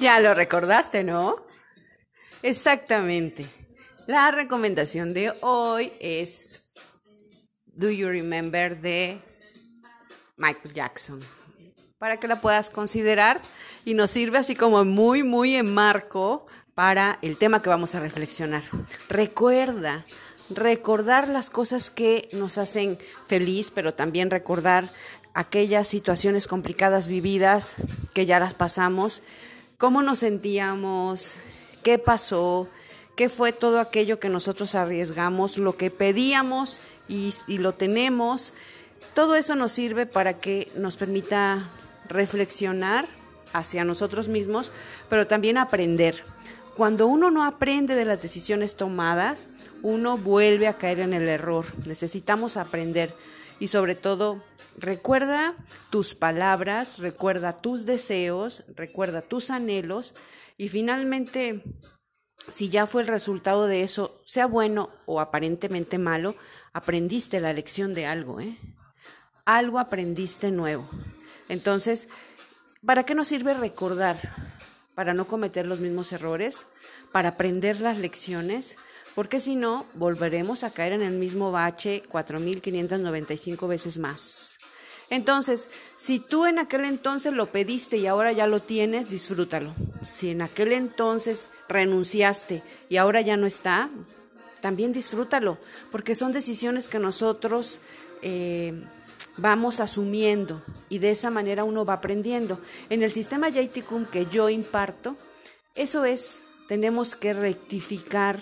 [0.00, 1.36] Ya lo recordaste, ¿no?
[2.42, 3.44] Exactamente.
[4.06, 6.72] La recomendación de hoy es
[7.66, 9.20] Do You Remember de
[10.38, 11.20] Michael Jackson.
[11.98, 13.42] Para que la puedas considerar
[13.84, 18.00] y nos sirve así como muy, muy en marco para el tema que vamos a
[18.00, 18.62] reflexionar.
[19.10, 20.06] Recuerda,
[20.48, 24.88] recordar las cosas que nos hacen feliz, pero también recordar
[25.34, 27.74] aquellas situaciones complicadas vividas
[28.14, 29.22] que ya las pasamos,
[29.80, 31.36] cómo nos sentíamos,
[31.82, 32.68] qué pasó,
[33.16, 38.52] qué fue todo aquello que nosotros arriesgamos, lo que pedíamos y, lo tenemos.
[39.14, 41.70] Todo eso nos sirve para que nos permita
[42.10, 43.08] reflexionar
[43.54, 44.70] hacia nosotros mismos,
[45.08, 46.22] pero también aprender.
[46.76, 49.48] Cuando uno no aprende de las decisiones tomadas,
[49.82, 51.64] uno vuelve a caer en el error.
[51.86, 53.14] Necesitamos aprender
[53.60, 54.42] y sobre todo
[54.76, 55.54] recuerda
[55.90, 60.14] tus palabras, recuerda tus deseos, recuerda tus anhelos
[60.56, 61.62] y finalmente
[62.48, 66.34] si ya fue el resultado de eso, sea bueno o aparentemente malo,
[66.72, 68.56] aprendiste la lección de algo, ¿eh?
[69.44, 70.88] Algo aprendiste nuevo.
[71.48, 72.08] Entonces,
[72.84, 74.16] ¿para qué nos sirve recordar?
[74.94, 76.66] Para no cometer los mismos errores,
[77.12, 78.76] para aprender las lecciones,
[79.14, 84.58] porque si no, volveremos a caer en el mismo bache 4.595 veces más.
[85.10, 89.74] Entonces, si tú en aquel entonces lo pediste y ahora ya lo tienes, disfrútalo.
[90.02, 93.90] Si en aquel entonces renunciaste y ahora ya no está,
[94.60, 95.58] también disfrútalo,
[95.90, 97.80] porque son decisiones que nosotros
[98.22, 98.84] eh,
[99.36, 102.60] vamos asumiendo y de esa manera uno va aprendiendo.
[102.88, 105.16] En el sistema Yaiticum que yo imparto,
[105.74, 108.40] eso es, tenemos que rectificar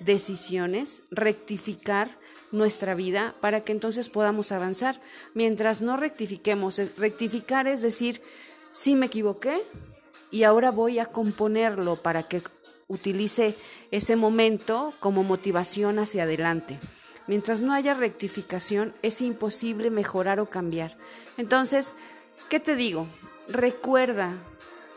[0.00, 2.18] decisiones, rectificar
[2.52, 5.00] nuestra vida para que entonces podamos avanzar.
[5.34, 8.22] Mientras no rectifiquemos, rectificar es decir,
[8.72, 9.60] sí me equivoqué
[10.30, 12.42] y ahora voy a componerlo para que
[12.88, 13.54] utilice
[13.90, 16.78] ese momento como motivación hacia adelante.
[17.26, 20.96] Mientras no haya rectificación, es imposible mejorar o cambiar.
[21.38, 21.94] Entonces,
[22.50, 23.06] ¿qué te digo?
[23.48, 24.34] Recuerda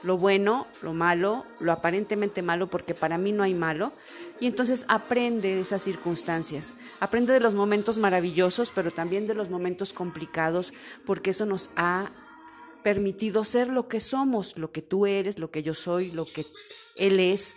[0.04, 3.94] lo bueno, lo malo, lo aparentemente malo, porque para mí no hay malo,
[4.40, 9.50] y entonces aprende de esas circunstancias, aprende de los momentos maravillosos, pero también de los
[9.50, 10.74] momentos complicados,
[11.06, 12.10] porque eso nos ha
[12.84, 16.46] permitido ser lo que somos, lo que tú eres, lo que yo soy, lo que
[16.96, 17.56] él es.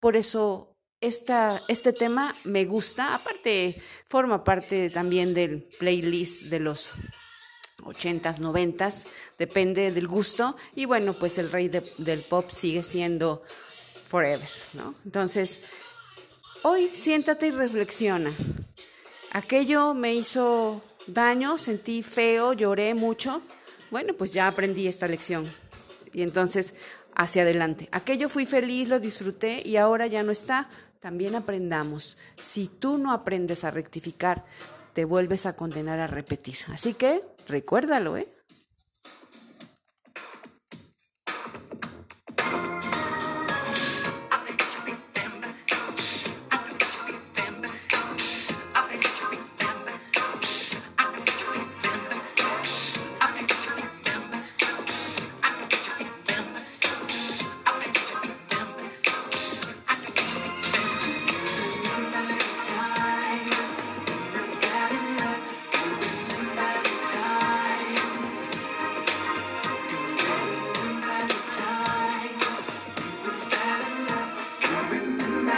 [0.00, 6.92] Por eso este tema me gusta, aparte forma parte también del playlist de los
[7.84, 9.04] 80s, 90s,
[9.38, 10.56] depende del gusto.
[10.74, 13.42] Y bueno, pues el rey del pop sigue siendo
[14.06, 14.94] forever, ¿no?
[15.04, 15.60] Entonces,
[16.62, 18.32] hoy siéntate y reflexiona.
[19.32, 23.42] Aquello me hizo daño, sentí feo, lloré mucho.
[23.90, 25.50] Bueno, pues ya aprendí esta lección.
[26.12, 26.74] Y entonces,
[27.14, 27.88] hacia adelante.
[27.92, 30.68] Aquello fui feliz, lo disfruté y ahora ya no está.
[31.00, 32.16] También aprendamos.
[32.36, 34.44] Si tú no aprendes a rectificar,
[34.92, 36.56] te vuelves a condenar a repetir.
[36.68, 38.28] Así que recuérdalo, ¿eh?